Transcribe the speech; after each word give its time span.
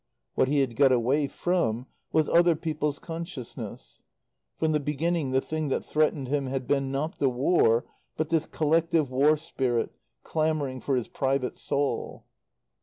What 0.33 0.47
he 0.47 0.61
had 0.61 0.75
got 0.75 0.91
away 0.91 1.27
from 1.27 1.85
was 2.11 2.27
other 2.27 2.55
people's 2.55 2.97
consciousness. 2.97 4.01
From 4.57 4.71
the 4.71 4.79
beginning 4.79 5.29
the 5.29 5.41
thing 5.41 5.67
that 5.69 5.85
threatened 5.85 6.27
him 6.27 6.47
had 6.47 6.65
been, 6.67 6.89
not 6.91 7.19
the 7.19 7.29
War 7.29 7.85
but 8.17 8.29
this 8.29 8.47
collective 8.47 9.11
war 9.11 9.37
spirit, 9.37 9.91
clamouring 10.23 10.81
for 10.81 10.95
his 10.95 11.07
private 11.07 11.55
soul. 11.55 12.25